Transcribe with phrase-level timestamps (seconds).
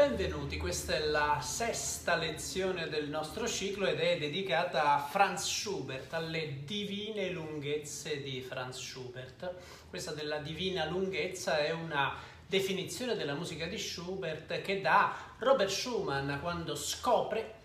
[0.00, 6.14] Benvenuti, questa è la sesta lezione del nostro ciclo ed è dedicata a Franz Schubert,
[6.14, 9.52] alle divine lunghezze di Franz Schubert.
[9.90, 12.14] Questa della divina lunghezza è una
[12.46, 17.56] definizione della musica di Schubert che dà Robert Schumann quando scopre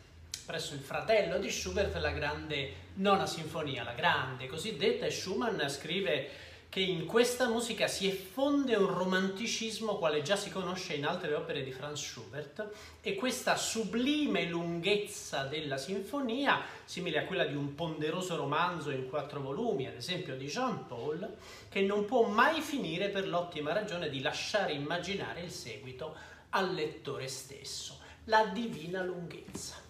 [0.45, 6.29] presso il fratello di Schubert la grande nona sinfonia, la grande cosiddetta, e Schumann scrive
[6.69, 11.63] che in questa musica si effonde un romanticismo quale già si conosce in altre opere
[11.63, 12.69] di Franz Schubert
[13.01, 19.39] e questa sublime lunghezza della sinfonia, simile a quella di un ponderoso romanzo in quattro
[19.39, 21.35] volumi, ad esempio di Jean Paul,
[21.69, 26.15] che non può mai finire per l'ottima ragione di lasciare immaginare il seguito
[26.49, 29.83] al lettore stesso, la divina lunghezza.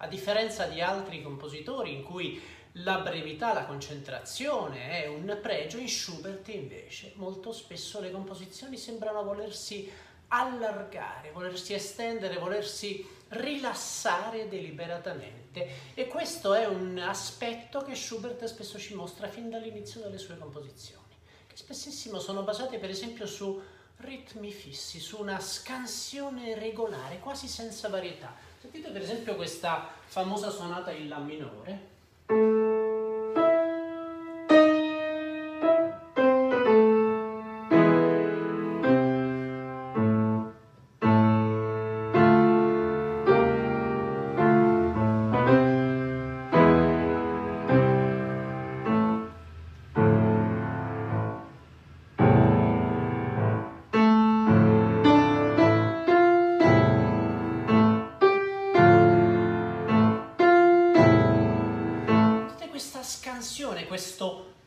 [0.00, 2.40] A differenza di altri compositori in cui
[2.82, 9.24] la brevità, la concentrazione è un pregio, in Schubert invece molto spesso le composizioni sembrano
[9.24, 9.90] volersi
[10.28, 18.94] allargare, volersi estendere, volersi rilassare deliberatamente e questo è un aspetto che Schubert spesso ci
[18.94, 21.14] mostra fin dall'inizio delle sue composizioni,
[21.46, 23.60] che spessissimo sono basate per esempio su
[23.96, 28.32] ritmi fissi, su una scansione regolare, quasi senza varietà.
[28.60, 31.96] Sentite per esempio questa famosa sonata in La minore,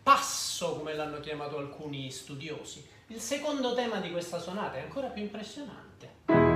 [0.02, 2.88] passo, come l'hanno chiamato alcuni studiosi.
[3.07, 6.50] Il secondo tema di questa sonata è ancora più impressionante.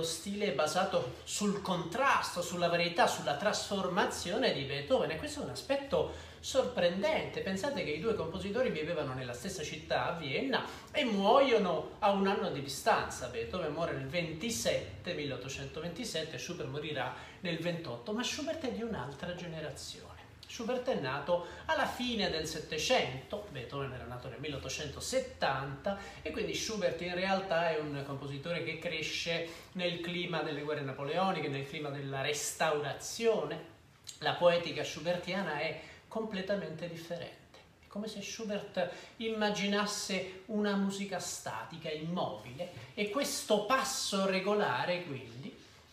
[0.00, 5.50] Dello stile basato sul contrasto, sulla varietà, sulla trasformazione di Beethoven e questo è un
[5.50, 7.42] aspetto sorprendente.
[7.42, 12.26] Pensate che i due compositori vivevano nella stessa città, a Vienna, e muoiono a un
[12.26, 13.28] anno di distanza.
[13.28, 20.09] Beethoven muore nel 27, 1827, Schubert morirà nel 28, ma Schubert è di un'altra generazione.
[20.50, 27.00] Schubert è nato alla fine del Settecento, Beethoven era nato nel 1870 e quindi Schubert
[27.02, 32.20] in realtà è un compositore che cresce nel clima delle guerre napoleoniche, nel clima della
[32.20, 33.78] restaurazione.
[34.18, 37.58] La poetica schubertiana è completamente differente.
[37.84, 45.39] È come se Schubert immaginasse una musica statica, immobile, e questo passo regolare quindi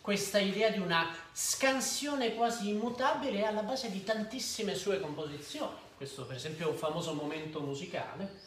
[0.08, 5.74] questa idea di una scansione quasi immutabile è alla base di tantissime sue composizioni.
[5.98, 8.46] Questo per esempio è un famoso momento musicale.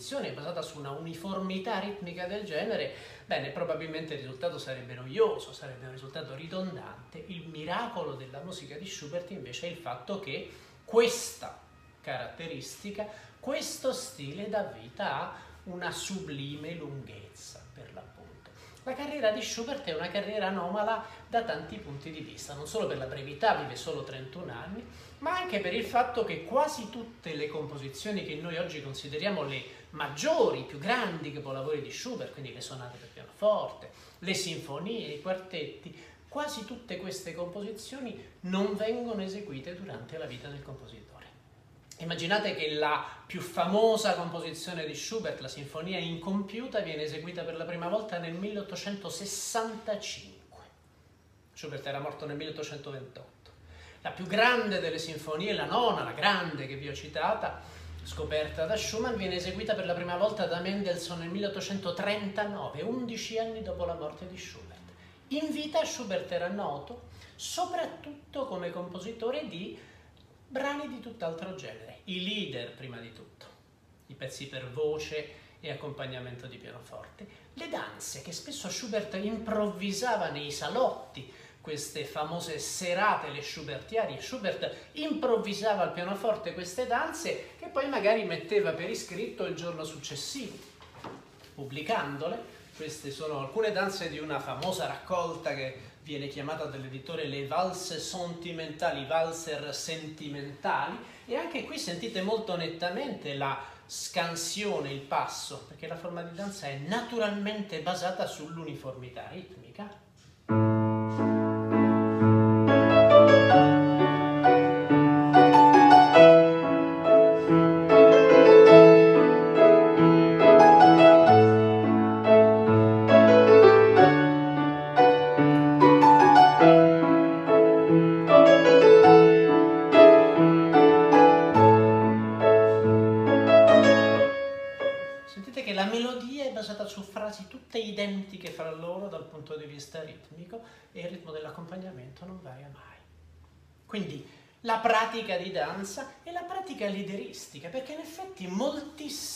[0.00, 2.94] Composizione basata su una uniformità ritmica del genere,
[3.26, 7.22] bene, probabilmente il risultato sarebbe noioso, sarebbe un risultato ridondante.
[7.26, 10.50] Il miracolo della musica di Schubert invece è il fatto che
[10.86, 11.60] questa
[12.00, 13.06] caratteristica,
[13.38, 18.48] questo stile dà vita a una sublime lunghezza per l'appunto.
[18.84, 22.86] La carriera di Schubert è una carriera anomala da tanti punti di vista, non solo
[22.86, 24.82] per la brevità, vive solo 31 anni,
[25.18, 29.79] ma anche per il fatto che quasi tutte le composizioni che noi oggi consideriamo le
[29.90, 33.90] maggiori, più grandi capolavori di Schubert, quindi le sonate per pianoforte,
[34.20, 40.62] le sinfonie, i quartetti, quasi tutte queste composizioni non vengono eseguite durante la vita del
[40.62, 41.08] compositore.
[41.98, 47.64] Immaginate che la più famosa composizione di Schubert, la Sinfonia incompiuta, viene eseguita per la
[47.64, 50.38] prima volta nel 1865.
[51.52, 53.50] Schubert era morto nel 1828.
[54.00, 57.60] La più grande delle sinfonie, la nona, la grande che vi ho citata,
[58.10, 63.62] scoperta da Schumann, viene eseguita per la prima volta da Mendelssohn nel 1839, 11 anni
[63.62, 64.80] dopo la morte di Schubert.
[65.28, 67.02] In vita Schubert era noto
[67.36, 69.78] soprattutto come compositore di
[70.48, 73.46] brani di tutt'altro genere, i leader prima di tutto,
[74.08, 80.50] i pezzi per voce e accompagnamento di pianoforte, le danze che spesso Schubert improvvisava nei
[80.50, 84.20] salotti, queste famose serate, le Schubertiarie.
[84.20, 90.56] Schubert improvvisava al pianoforte queste danze che poi magari metteva per iscritto il giorno successivo,
[91.54, 92.58] pubblicandole.
[92.76, 99.04] Queste sono alcune danze di una famosa raccolta che viene chiamata dall'editore le valse sentimentali,
[99.04, 100.96] valser sentimentali,
[101.26, 106.68] e anche qui sentite molto nettamente la scansione, il passo, perché la forma di danza
[106.68, 110.79] è naturalmente basata sull'uniformità ritmica.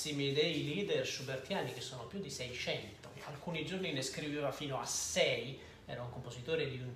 [0.04, 4.84] Moltissimi dei leader schubertiani, che sono più di 600, alcuni giorni ne scriveva fino a
[4.84, 6.92] 6, era un compositore di, un,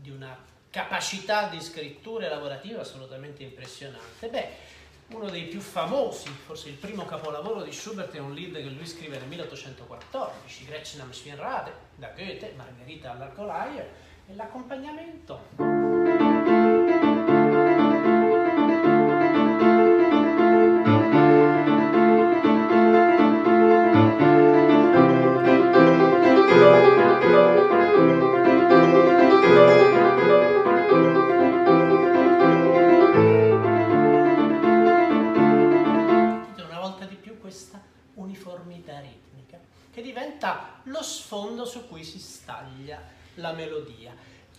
[0.00, 0.36] di una
[0.70, 4.28] capacità di scrittura lavorativa assolutamente impressionante.
[4.28, 4.78] Beh,
[5.08, 8.86] uno dei più famosi, forse il primo capolavoro di Schubert è un lied che lui
[8.86, 13.84] scrive nel 1814, Gretchen am Schwienrade, da Goethe, Margherita all'arcolaio,
[14.28, 15.89] e l'accompagnamento.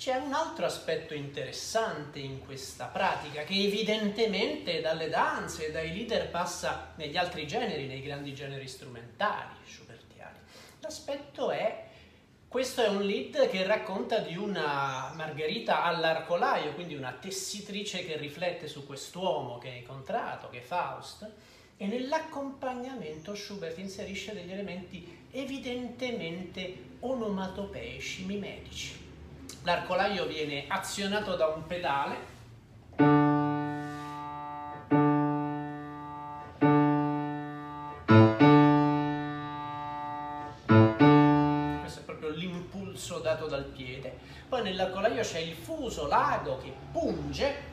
[0.01, 6.31] C'è un altro aspetto interessante in questa pratica che evidentemente dalle danze e dai leader
[6.31, 10.39] passa negli altri generi, nei grandi generi strumentali schubertiani.
[10.79, 11.85] L'aspetto è
[12.47, 18.67] questo è un lead che racconta di una Margherita all'arcolaio, quindi una tessitrice che riflette
[18.67, 21.29] su quest'uomo che ha incontrato, che è Faust,
[21.77, 29.09] e nell'accompagnamento Schubert inserisce degli elementi evidentemente onomatopeici, mimetici.
[29.63, 32.39] L'arcolaio viene azionato da un pedale
[43.21, 44.17] dato dal piede.
[44.49, 47.70] Poi nell'arcolaio c'è il fuso lago che punge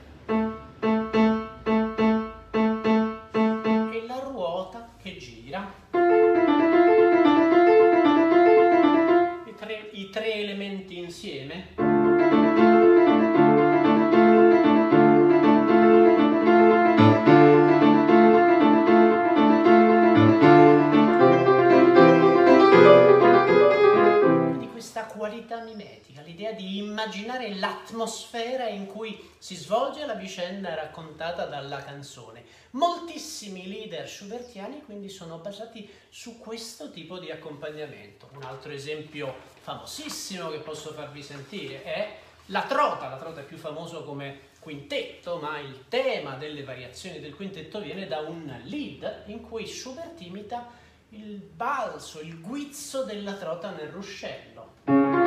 [27.55, 32.45] l'atmosfera in cui si svolge la vicenda raccontata dalla canzone.
[32.71, 38.29] Moltissimi leader schubertiani quindi sono basati su questo tipo di accompagnamento.
[38.35, 43.09] Un altro esempio famosissimo che posso farvi sentire è la trota.
[43.09, 48.07] La trota è più famoso come quintetto, ma il tema delle variazioni del quintetto viene
[48.07, 50.71] da un lead in cui Schubert imita
[51.11, 54.58] il balzo, il guizzo della trota nel ruscello.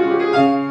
[0.01, 0.70] Música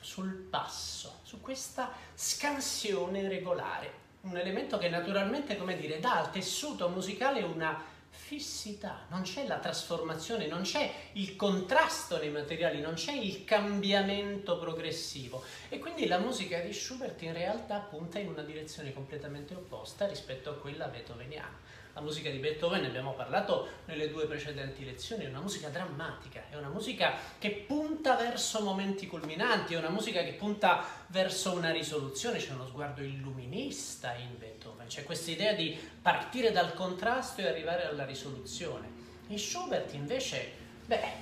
[0.00, 4.06] sul passo, su questa scansione regolare.
[4.20, 9.58] un elemento che naturalmente, come dire, dà al tessuto musicale una fissità, non c'è la
[9.58, 16.18] trasformazione, non c'è il contrasto nei materiali, non c'è il cambiamento progressivo e quindi la
[16.18, 21.56] musica di Schubert in realtà punta in una direzione completamente opposta rispetto a quella beethoveniana.
[21.98, 26.44] La musica di Beethoven, ne abbiamo parlato nelle due precedenti lezioni, è una musica drammatica,
[26.48, 31.72] è una musica che punta verso momenti culminanti, è una musica che punta verso una
[31.72, 37.48] risoluzione, c'è uno sguardo illuminista in Beethoven, c'è questa idea di partire dal contrasto e
[37.48, 38.88] arrivare alla risoluzione.
[39.26, 40.52] In Schubert invece,
[40.86, 41.12] beh,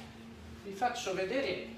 [0.62, 1.68] vi faccio vedere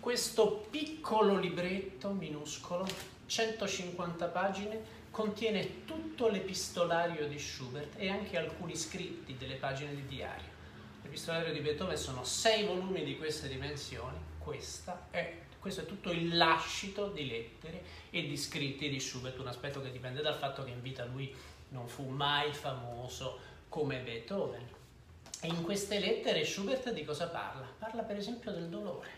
[0.00, 2.88] questo piccolo libretto minuscolo,
[3.26, 10.46] 150 pagine, contiene tutto l'epistolario di Schubert e anche alcuni scritti delle pagine di diario.
[11.02, 14.16] L'epistolario di Beethoven sono sei volumi di queste dimensioni,
[15.10, 19.82] è, questo è tutto il lascito di lettere e di scritti di Schubert, un aspetto
[19.82, 21.34] che dipende dal fatto che in vita lui
[21.70, 24.68] non fu mai famoso come Beethoven.
[25.40, 27.66] E in queste lettere Schubert di cosa parla?
[27.76, 29.17] Parla per esempio del dolore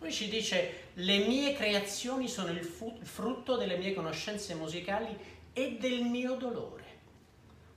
[0.00, 5.16] lui ci dice le mie creazioni sono il frutto delle mie conoscenze musicali
[5.52, 6.78] e del mio dolore.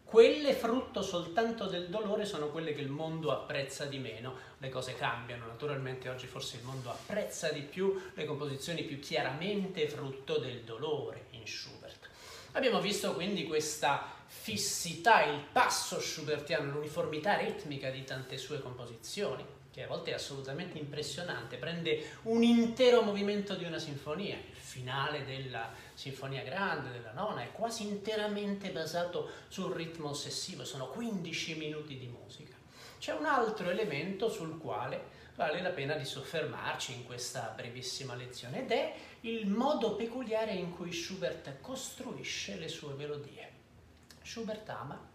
[0.06, 4.36] Quelle frutto soltanto del dolore sono quelle che il mondo apprezza di meno.
[4.60, 9.88] Le cose cambiano, naturalmente oggi forse il mondo apprezza di più le composizioni più chiaramente
[9.90, 12.10] frutto del dolore in Schubert.
[12.52, 19.84] Abbiamo visto quindi questa fissità, il passo schubertiano, l'uniformità ritmica di tante sue composizioni che
[19.84, 25.74] a volte è assolutamente impressionante, prende un intero movimento di una sinfonia, il finale della
[25.96, 32.06] sinfonia grande, della nona, è quasi interamente basato sul ritmo ossessivo, sono 15 minuti di
[32.06, 32.54] musica.
[33.00, 38.60] C'è un altro elemento sul quale vale la pena di soffermarci in questa brevissima lezione
[38.60, 43.52] ed è il modo peculiare in cui Schubert costruisce le sue melodie.
[44.22, 45.13] Schubert ama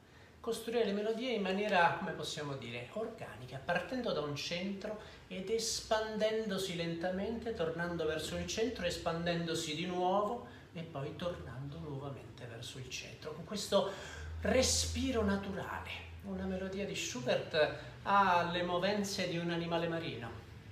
[0.49, 6.75] costruire le melodie in maniera, come possiamo dire, organica, partendo da un centro ed espandendosi
[6.75, 13.33] lentamente, tornando verso il centro, espandendosi di nuovo e poi tornando nuovamente verso il centro,
[13.33, 13.93] con questo
[14.41, 15.91] respiro naturale.
[16.23, 20.31] Una melodia di Schubert ha le movenze di un animale marino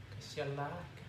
[0.09, 1.03] che si allarga,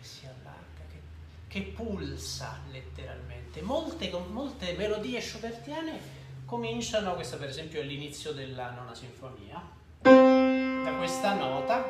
[0.00, 0.98] che si allarga, che,
[1.46, 3.60] che pulsa letteralmente.
[3.60, 6.22] Molte, molte melodie schubertiane
[6.54, 9.60] cominciano, questo per esempio è l'inizio della nona sinfonia,
[10.02, 11.82] da questa nota,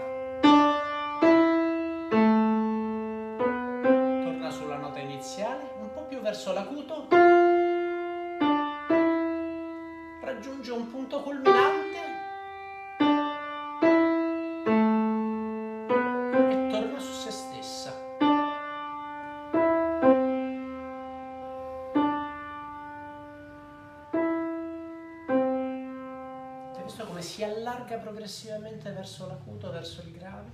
[4.23, 7.09] torna sulla nota iniziale, un po' più verso l'acuto,
[10.23, 11.84] raggiunge un punto culminante
[27.95, 30.51] allarga progressivamente verso l'acuto, verso il grave,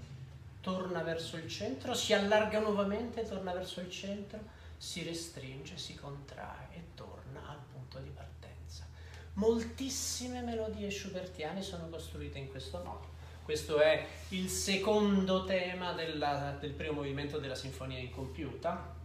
[0.60, 4.38] torna verso il centro, si allarga nuovamente, torna verso il centro,
[4.76, 8.86] si restringe, si contrae e torna al punto di partenza.
[9.34, 13.18] Moltissime melodie schubertiane sono costruite in questo modo.
[13.42, 18.98] Questo è il secondo tema della, del primo movimento della sinfonia incompiuta,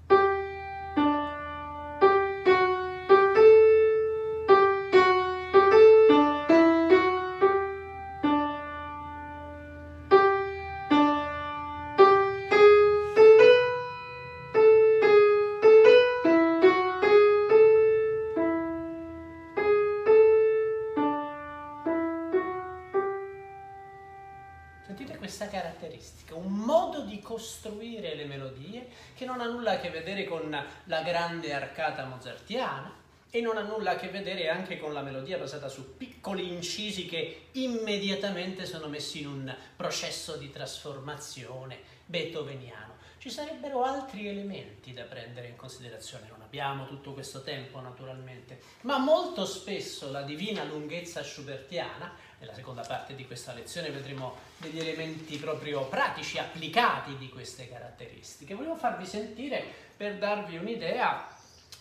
[27.20, 30.50] costruire le melodie che non ha nulla a che vedere con
[30.86, 35.38] la grande arcata mozartiana e non ha nulla a che vedere anche con la melodia
[35.38, 42.94] basata su piccoli incisi che immediatamente sono messi in un processo di trasformazione beethoveniano.
[43.18, 49.00] Ci sarebbero altri elementi da prendere in considerazione, non abbiamo tutto questo tempo naturalmente, ma
[49.00, 55.38] molto spesso la divina lunghezza schubertiana nella seconda parte di questa lezione vedremo degli elementi
[55.38, 58.56] proprio pratici, applicati di queste caratteristiche.
[58.56, 59.64] Volevo farvi sentire,
[59.96, 61.28] per darvi un'idea,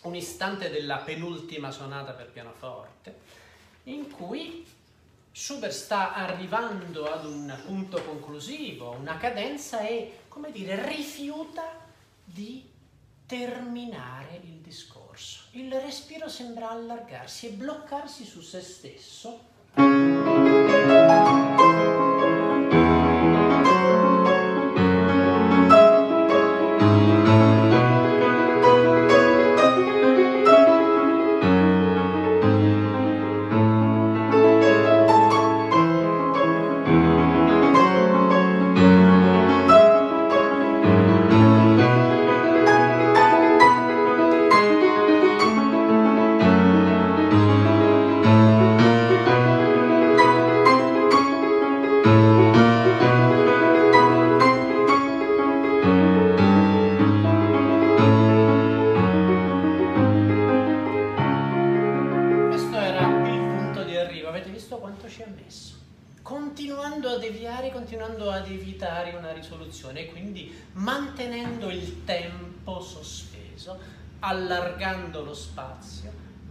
[0.02, 3.20] un istante della penultima sonata per pianoforte,
[3.84, 4.66] in cui
[5.32, 11.80] Schubert sta arrivando ad un punto conclusivo, una cadenza e, come dire, rifiuta
[12.22, 12.70] di
[13.26, 15.46] terminare il discorso.
[15.52, 19.52] Il respiro sembra allargarsi e bloccarsi su se stesso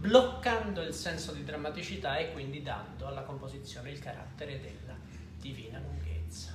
[0.04, 4.94] bloccando il senso di drammaticità e quindi dando alla composizione il carattere della
[5.40, 6.52] divina lunghezza.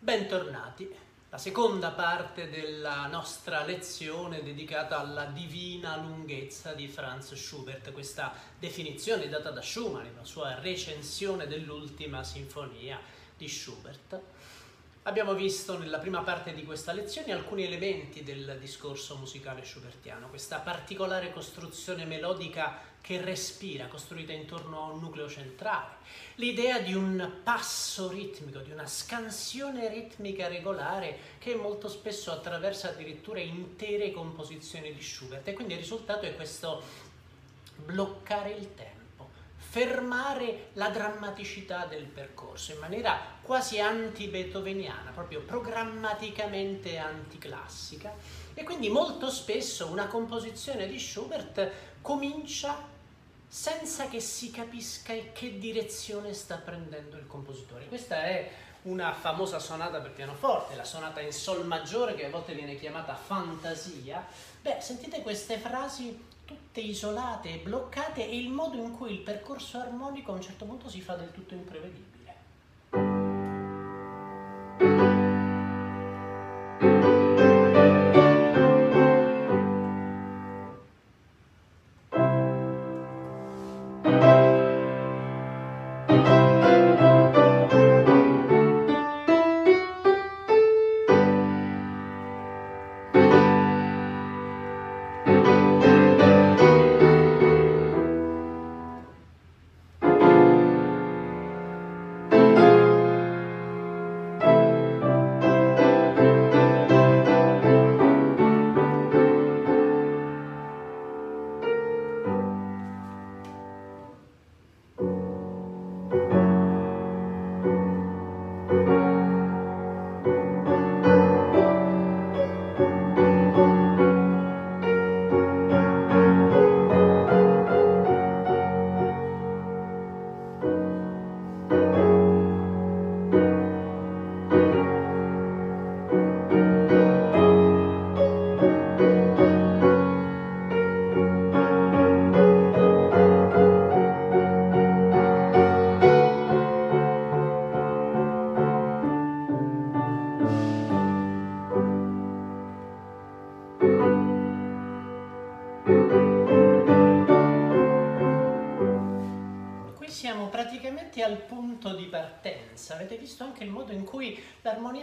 [0.00, 0.92] Bentornati.
[1.30, 9.28] La seconda parte della nostra lezione dedicata alla divina lunghezza di Franz Schubert, questa definizione
[9.28, 12.98] data da Schumann, la sua recensione dell'ultima sinfonia
[13.36, 14.20] di Schubert.
[15.02, 20.58] Abbiamo visto nella prima parte di questa lezione alcuni elementi del discorso musicale schubertiano, questa
[20.58, 25.98] particolare costruzione melodica che respira, costruita intorno a un nucleo centrale,
[26.36, 33.38] l'idea di un passo ritmico, di una scansione ritmica regolare che molto spesso attraversa addirittura
[33.38, 35.46] intere composizioni di Schubert.
[35.46, 36.82] E quindi il risultato è questo
[37.84, 38.95] bloccare il tempo
[39.76, 48.10] fermare la drammaticità del percorso in maniera quasi anti-beethoveniana, proprio programmaticamente anticlassica.
[48.54, 52.74] E quindi molto spesso una composizione di Schubert comincia
[53.46, 57.84] senza che si capisca in che direzione sta prendendo il compositore.
[57.84, 58.50] Questa è
[58.84, 63.14] una famosa sonata per pianoforte, la sonata in sol maggiore che a volte viene chiamata
[63.14, 64.24] fantasia.
[64.62, 69.78] Beh, sentite queste frasi tutte isolate e bloccate e il modo in cui il percorso
[69.78, 72.15] armonico a un certo punto si fa del tutto imprevedibile.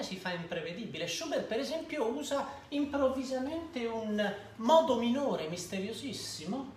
[0.04, 1.08] Si fa imprevedibile.
[1.08, 6.76] Schubert, per esempio, usa improvvisamente un modo minore misteriosissimo.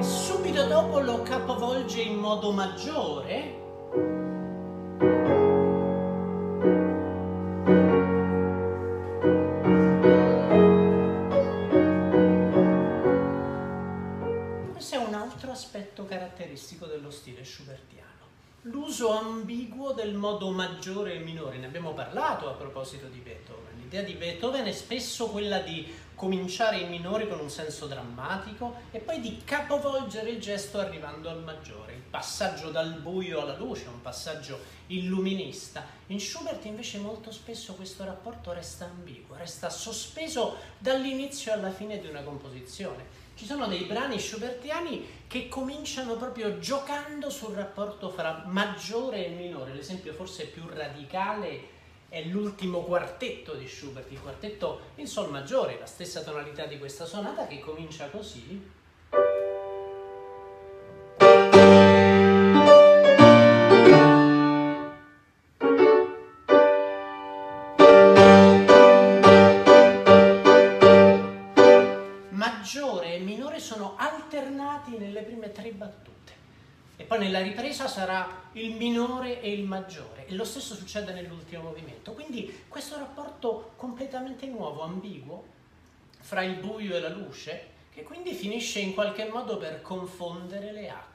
[0.00, 3.65] Subito dopo lo capovolge in modo maggiore
[18.98, 23.78] L'uso ambiguo del modo maggiore e minore, ne abbiamo parlato a proposito di Beethoven.
[23.78, 29.00] L'idea di Beethoven è spesso quella di cominciare in minore con un senso drammatico e
[29.00, 31.92] poi di capovolgere il gesto arrivando al maggiore.
[31.92, 35.84] Il passaggio dal buio alla luce, un passaggio illuminista.
[36.06, 42.06] In Schubert invece molto spesso questo rapporto resta ambiguo, resta sospeso dall'inizio alla fine di
[42.06, 49.26] una composizione ci sono dei brani schubertiani che cominciano proprio giocando sul rapporto fra maggiore
[49.26, 49.74] e minore.
[49.74, 51.74] L'esempio forse più radicale
[52.08, 57.04] è l'ultimo quartetto di Schubert, il quartetto in sol maggiore, la stessa tonalità di questa
[57.04, 58.74] sonata che comincia così.
[77.04, 82.12] Poi nella ripresa sarà il minore e il maggiore e lo stesso succede nell'ultimo movimento.
[82.12, 85.44] Quindi questo rapporto completamente nuovo, ambiguo,
[86.20, 90.88] fra il buio e la luce, che quindi finisce in qualche modo per confondere le
[90.88, 91.14] acque.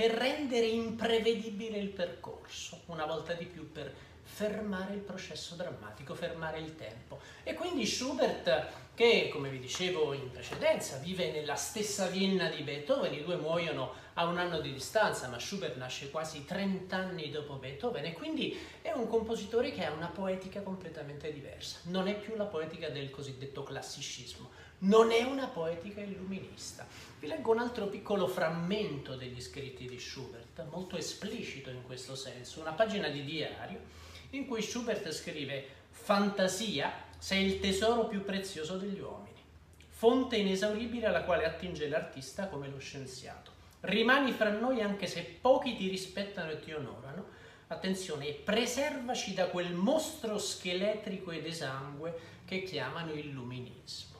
[0.00, 3.94] per rendere imprevedibile il percorso, una volta di più per
[4.32, 7.20] fermare il processo drammatico, fermare il tempo.
[7.42, 13.12] E quindi Schubert, che come vi dicevo in precedenza, vive nella stessa Vienna di Beethoven,
[13.12, 17.56] i due muoiono a un anno di distanza, ma Schubert nasce quasi 30 anni dopo
[17.56, 21.80] Beethoven e quindi è un compositore che ha una poetica completamente diversa.
[21.84, 26.86] Non è più la poetica del cosiddetto classicismo, non è una poetica illuminista.
[27.18, 32.60] Vi leggo un altro piccolo frammento degli scritti di Schubert, molto esplicito in questo senso,
[32.60, 39.00] una pagina di diario in cui Schubert scrive Fantasia sei il tesoro più prezioso degli
[39.00, 39.40] uomini,
[39.88, 43.52] fonte inesauribile alla quale attinge l'artista come lo scienziato.
[43.80, 47.38] Rimani fra noi anche se pochi ti rispettano e ti onorano.
[47.68, 54.18] Attenzione, preservaci da quel mostro scheletrico ed esangue che chiamano illuminismo.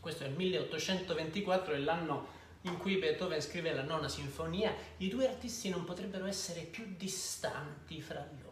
[0.00, 4.74] Questo è il 1824, è l'anno in cui Beethoven scrive la nona sinfonia.
[4.98, 8.47] I due artisti non potrebbero essere più distanti fra loro.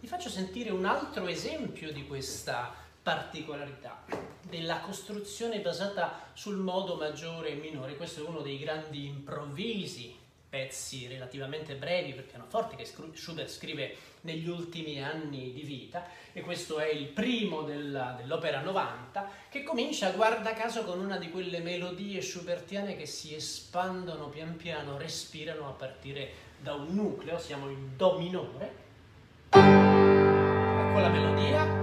[0.00, 4.04] Vi faccio sentire un altro esempio di questa particolarità
[4.48, 7.96] della costruzione basata sul modo maggiore e minore.
[7.96, 10.14] Questo è uno dei grandi improvvisi,
[10.48, 16.78] pezzi relativamente brevi per pianoforte che Schubert scrive negli ultimi anni di vita e questo
[16.78, 22.96] è il primo dell'opera 90 che comincia guarda caso con una di quelle melodie schubertiane
[22.96, 26.30] che si espandono pian piano, respirano a partire
[26.60, 28.86] da un nucleo, siamo in Do minore
[31.00, 31.77] la melodía.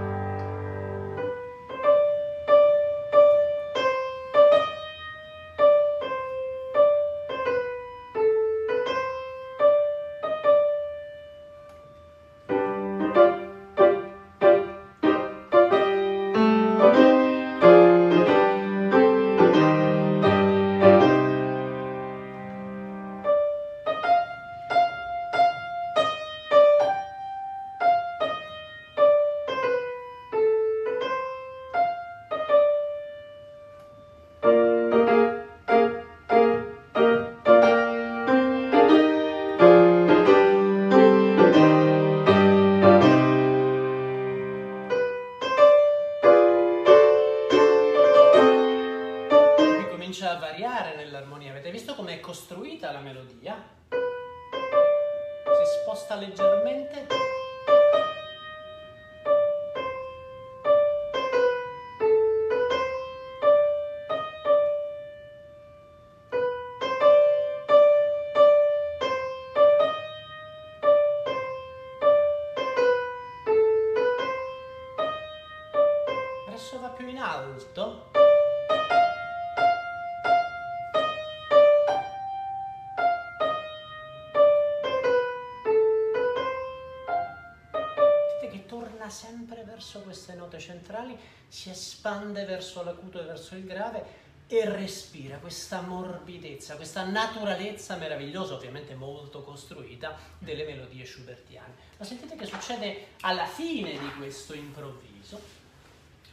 [89.06, 90.58] Ecco la melodia.
[90.58, 91.16] centrali,
[91.46, 98.54] si espande verso l'acuto e verso il grave e respira questa morbidezza, questa naturalezza meravigliosa,
[98.54, 101.74] ovviamente molto costruita, delle melodie schubertiane.
[101.98, 105.40] Ma sentite che succede alla fine di questo improvviso.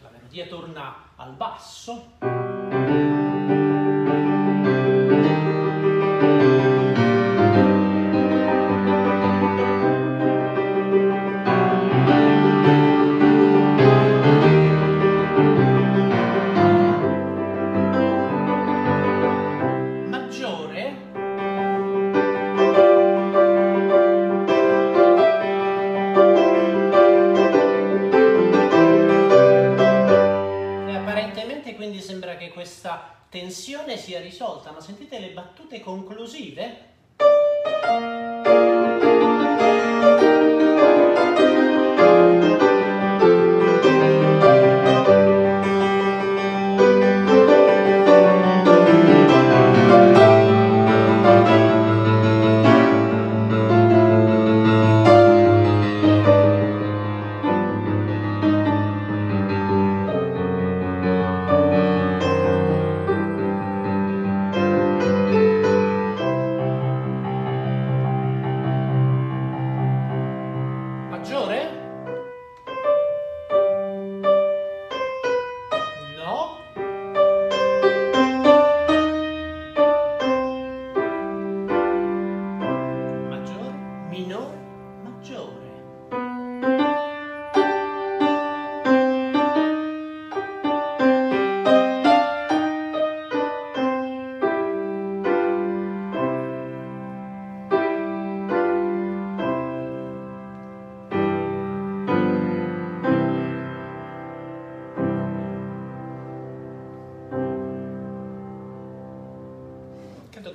[0.01, 2.42] La melodia torna al basso.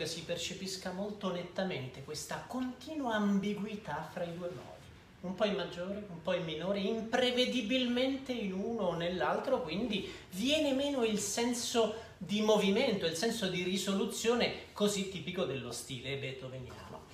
[0.08, 4.78] Si percepisca molto nettamente questa continua ambiguità fra i due modi
[5.20, 10.72] un po' in maggiore, un po' in minore, imprevedibilmente in uno o nell'altro, quindi viene
[10.72, 17.06] meno il senso di movimento, il senso di risoluzione così tipico dello stile beethoveniano.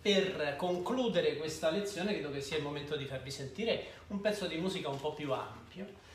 [0.00, 4.56] Per concludere questa lezione credo che sia il momento di farvi sentire un pezzo di
[4.56, 6.06] musica un po' più ampio.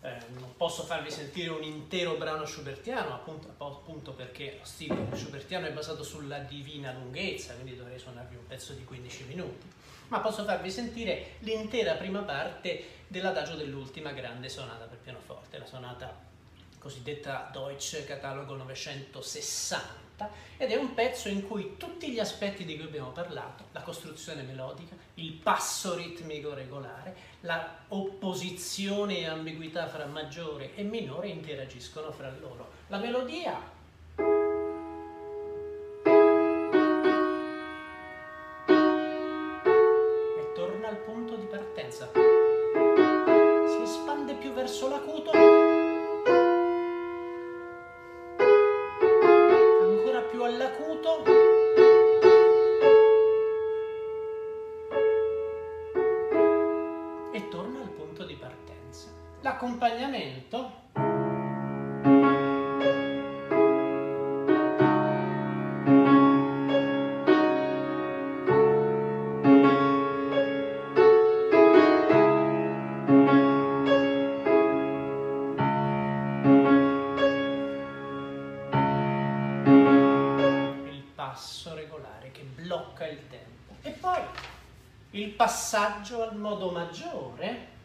[0.00, 5.66] Eh, non posso farvi sentire un intero brano schubertiano, appunto, appunto perché lo stile schubertiano
[5.66, 9.66] è basato sulla divina lunghezza, quindi dovrei suonarvi un pezzo di 15 minuti
[10.08, 16.27] ma posso farvi sentire l'intera prima parte dell'adagio dell'ultima grande sonata per pianoforte, la sonata
[16.88, 22.86] cosiddetta Deutsche Catalogo 960, ed è un pezzo in cui tutti gli aspetti di cui
[22.86, 30.74] abbiamo parlato, la costruzione melodica, il passo ritmico regolare, la opposizione e ambiguità fra maggiore
[30.74, 32.70] e minore interagiscono fra loro.
[32.86, 33.76] La melodia
[85.38, 87.76] passaggio al modo maggiore.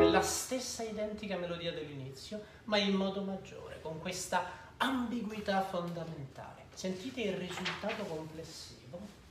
[0.00, 4.44] È la stessa identica melodia dell'inizio ma in modo maggiore con questa
[4.78, 6.64] ambiguità fondamentale.
[6.74, 9.21] Sentite il risultato complessivo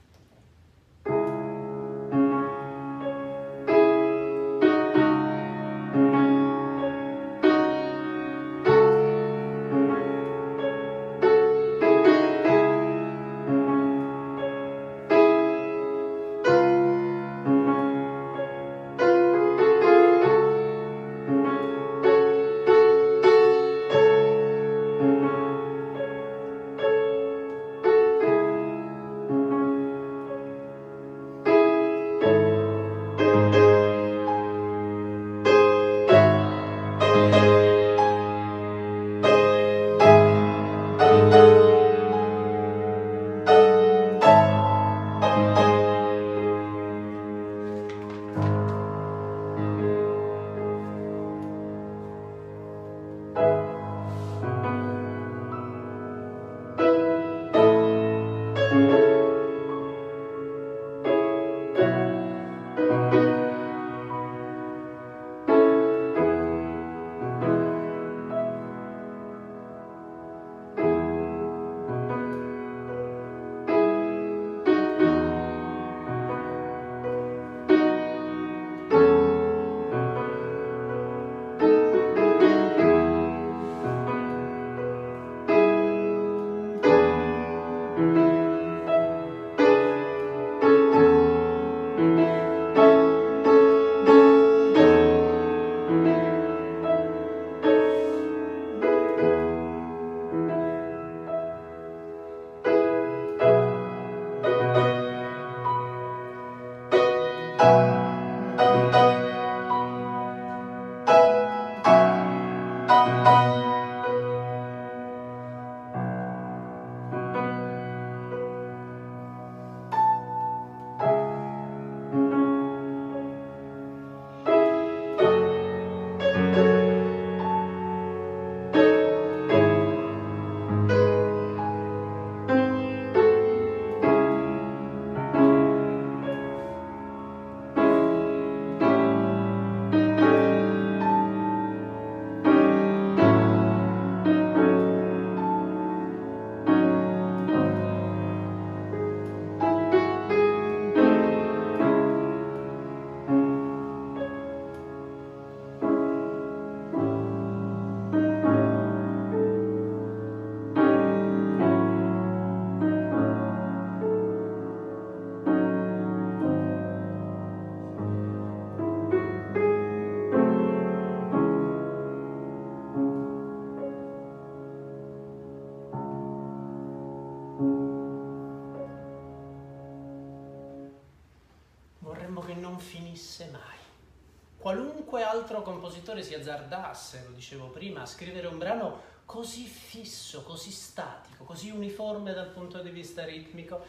[185.52, 191.44] altro compositore si azzardasse, lo dicevo prima, a scrivere un brano così fisso, così statico,
[191.44, 193.84] così uniforme dal punto di vista ritmico,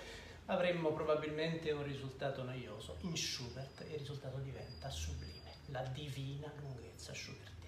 [0.46, 2.96] avremmo probabilmente un risultato noioso.
[3.02, 7.61] In Schubert il risultato diventa sublime, la divina lunghezza Schubert.